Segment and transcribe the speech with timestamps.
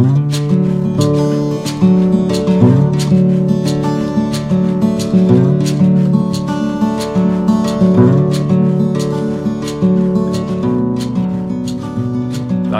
[0.00, 0.06] 老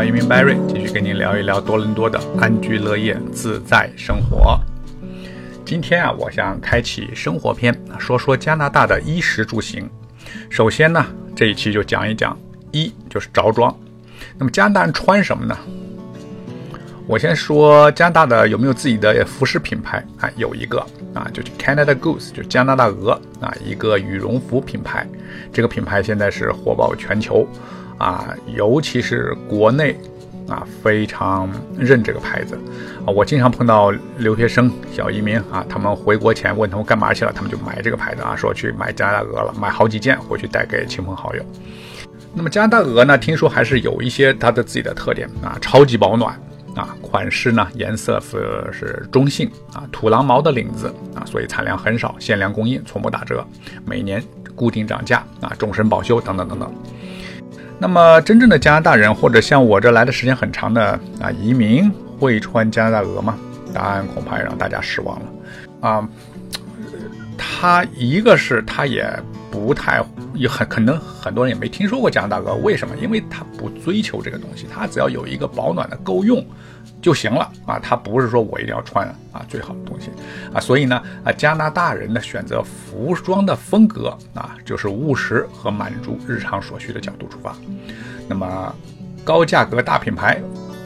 [0.02, 4.58] 移民 Barry 继续跟您聊一聊多伦多的安居乐业、自在生活。
[5.66, 9.86] 今天啊，我想开启生活篇，说说加拿大的衣食住行。
[10.48, 11.04] 首先呢，
[11.36, 12.34] 这一期就讲一讲
[12.72, 13.76] 衣，就是着装。
[14.38, 15.54] 那么加拿大人穿什么呢？
[17.06, 20.30] 我先说加拿大的有没有自己的服饰品牌啊？
[20.36, 20.78] 有一个
[21.12, 25.04] 啊，就是 Canada Goose，就是加拿大鹅啊，一个羽绒服品牌。
[25.52, 27.44] 这个品牌现在是火爆全球
[27.98, 29.98] 啊，尤其是国内
[30.48, 32.56] 啊，非常认这个牌子
[33.04, 33.10] 啊。
[33.10, 41.42] 我经常碰到留学生、小移民啊，他们回国前问他们干嘛去了，他们就买这个牌子啊，说去买加拿大鹅了，买好几件回去带给亲朋好友。
[42.32, 46.40] 那么加拿大鹅呢，听说还是有一些它的自己的特点啊，超级保暖。
[46.74, 53.44] 啊，款式呢，颜色是是中性啊，土狼毛的领子啊，所以产量很少，限量供应，从不打折，
[53.84, 54.22] 每年
[54.54, 56.72] 固定涨价啊，终身保修等等等等。
[57.78, 63.36] 那么，真正的加拿大人或者像我这来的时间很长的啊移民会穿加拿大鹅吗？
[63.72, 65.26] 答案恐怕让大家失望了
[65.80, 66.08] 啊。
[67.38, 69.08] 他一个是他也。
[69.50, 70.02] 不太
[70.34, 72.94] 也很可能很多人也没听说过加拿大鹅，为什么？
[72.96, 76.44] 因为它不追求这个东西，它只要有一个保暖的够用
[77.02, 77.78] 就行了啊！
[77.78, 80.10] 它不是说我一定要穿啊最好的东西
[80.54, 87.54] 啊，所以呢啊加拿大人的选择服装的风格啊，就是务实和满足日常所需的角度出发。
[88.28, 88.74] 那么
[89.24, 90.40] 高价格大品牌。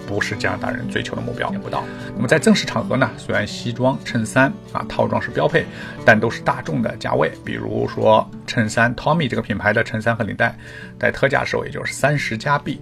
[0.07, 1.85] 不是加拿大人追求的目标，不到。
[2.15, 5.65] 那么在正式场合呢，虽然西装、衬衫啊套装是标配，
[6.05, 7.33] 但都是大众的价位。
[7.45, 10.57] 比如说衬衫，Tommy 这个品牌的衬衫和领带，
[10.99, 12.81] 在特价时候也就是三十加币，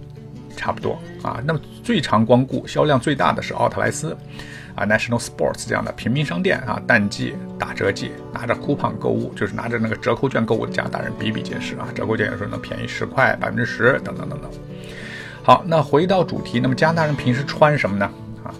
[0.55, 1.41] 差不多啊。
[1.45, 4.15] 那么最常光顾、销量最大的是奥特莱斯
[4.75, 11.87] 啊，National Sports 这样的平民商店啊，淡季、打折季，拿着 coupon 购物，就是拿着那个折扣券购物的加拿大人比比皆是啊。
[11.93, 14.49] 折扣券有时候能便宜十块、百分之十等等等等。
[15.45, 18.09] 好，那回到主题，那么加拿大人平时穿什么呢？
[18.45, 18.55] 啊，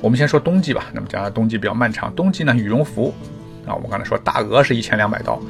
[0.00, 0.84] 我们先说冬季吧。
[0.92, 3.12] 那么加拿大冬季比较漫长，冬季呢羽绒服
[3.66, 5.42] 啊，我刚才说大鹅是一千两百刀，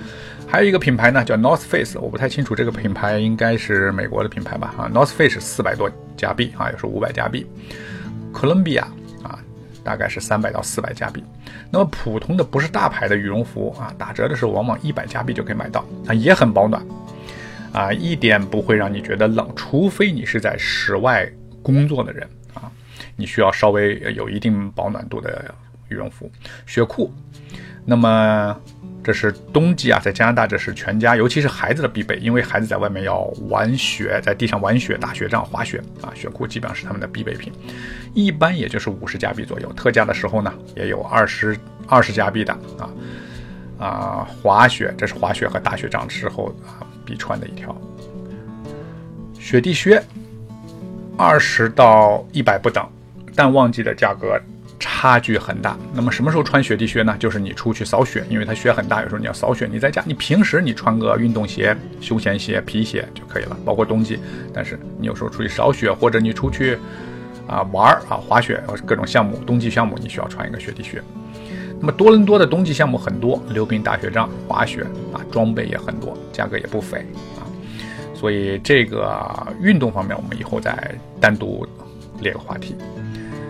[0.46, 4.74] 还有一个品牌呢叫 North Face，我不太清楚这个品牌应该是美国的品牌吧？
[4.78, 7.46] 啊，North Face 四百多加币啊，也是五百加币。
[8.32, 8.88] 哥伦比亚
[9.22, 9.38] 啊，
[9.84, 11.22] 大概是三百到四百加币。
[11.70, 16.82] 那么普通的不是大牌的羽绒服啊，打折的时候往往一百加币就可以买到啊，也很保暖。
[17.74, 21.28] 啊，一点不会让你觉得冷，除非你是在室外
[21.60, 22.70] 工作的人啊，
[23.16, 25.52] 你需要稍微有一定保暖度的
[25.88, 26.30] 羽绒服、
[26.66, 27.12] 雪裤。
[27.84, 28.56] 那么
[29.02, 37.52] 这是冬季啊，在加拿大这是全家，尤其是孩子的必备，因为孩子在外面要玩雪，在地上玩雪、打雪仗、滑雪啊，雪裤基本上是他们的必备品，
[38.14, 41.58] 一般也就是五十加币左右，特价的时候呢，也有二十
[41.88, 42.88] 二十加币的啊
[43.80, 46.86] 啊，滑雪这是滑雪和打雪仗之后啊。
[47.04, 47.76] 必穿的一条
[49.38, 50.02] 雪地靴，
[51.16, 52.86] 二十到一百不等，
[53.34, 54.40] 但旺季的价格
[54.80, 55.76] 差距很大。
[55.92, 57.14] 那么什么时候穿雪地靴呢？
[57.18, 59.68] 就是你出去扫雪，因为它雪很大，有时候你要扫雪。
[59.70, 64.18] 你在家，你平时你穿个运动鞋、休闲鞋、皮鞋就可以了，包括冬季。
[64.52, 66.78] 但是你有时候出去扫雪，或者你出去
[67.46, 71.02] 啊玩啊滑雪，各种项目，冬季项目你需要穿一个雪地靴。
[71.80, 76.98] 那么多伦多的冬季项目很多，溜冰、打雪仗、滑雪啊，装备也很多，价格也不菲
[77.38, 77.44] 啊。
[78.14, 81.66] 所以这个运动方面，我们以后再单独
[82.20, 82.74] 列个话题。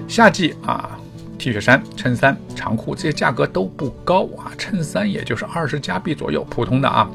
[0.09, 0.99] 夏季啊
[1.39, 7.09] ，T 恤衫、衬衫、长裤这些价格都不高啊，衬衫也就是二十加币左右，普通的啊。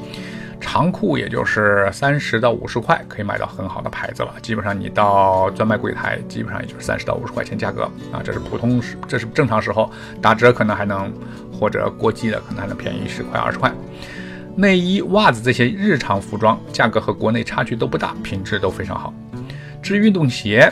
[0.59, 4.35] 长裤也就是三十到五十块，可以买到很好的牌子了。
[4.41, 8.21] 基本上你到专卖柜台，基本上也就是三十到五十块钱价格啊。
[8.23, 9.89] 这是普通时，这是正常时候，
[10.21, 11.11] 打折可能还能，
[11.51, 13.71] 或者过季的可能还能便宜十块二十块。
[14.55, 19.13] 内衣、袜子这些日常服装价格和国内差距都不大，品质都非常好。
[19.81, 20.71] 至于运动鞋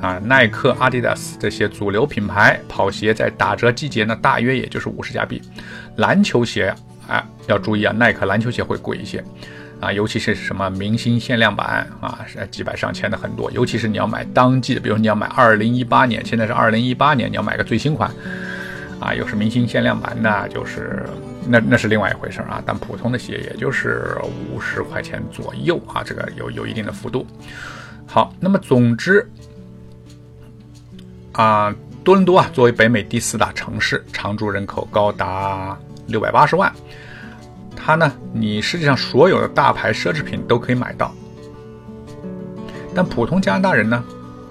[0.00, 5.40] 啊，耐克、阿迪达斯这些主流品牌跑鞋在打折季节呢，大约也就是五十加币。
[5.96, 6.74] 篮球鞋。
[7.08, 9.22] 啊，要注意啊，耐克篮球鞋会贵一些，
[9.80, 18.10] 啊，尤其是什么明星限量版啊，是几百上千的很多，尤其是你要买当季的，比如你要买二零一八年，现在是二零一八年，你要买个最新款，
[19.00, 21.04] 啊，又是明星限量版那就是
[21.48, 22.62] 那那是另外一回事啊。
[22.64, 24.16] 但普通的鞋也就是
[24.52, 27.26] 五十块钱左右啊，这个有有一定的幅度。
[28.06, 29.28] 好，那么总之
[31.32, 35.76] 啊，多伦多啊，作为北美第四大城市，常住人口高达。
[36.06, 36.72] 六百八十万，
[37.76, 41.14] 它呢，你世界上所有的大牌奢侈品都可以买到，
[42.94, 44.02] 但普通加拿大人呢，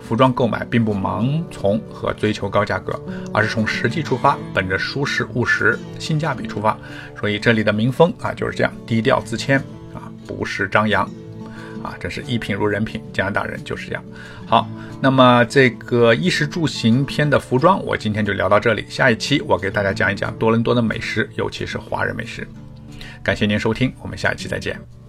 [0.01, 2.99] 服装购买并不盲从和追求高价格，
[3.33, 6.77] 而是从实际出发，本着舒适务实、性价比出发。
[7.19, 9.59] 所以这里的民风啊就是这样，低调自谦
[9.93, 11.09] 啊，不是张扬。
[11.83, 14.03] 啊，真是一品如人品，加拿大人就是这样。
[14.45, 14.67] 好，
[15.01, 18.85] 那么这个衣食住行篇的服装，我今天就聊到这里。
[18.89, 22.47] 下一期我给大家讲一讲多伦多的美食，尤其是华人美食。
[23.23, 25.00] 感谢您收听，我们下一期再见。